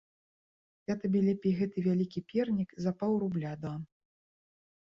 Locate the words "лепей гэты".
1.27-1.77